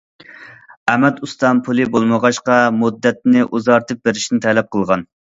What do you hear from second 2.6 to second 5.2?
مۇددەتنى ئۇزارتىپ بېرىشىنى تەلەپ قىلغان.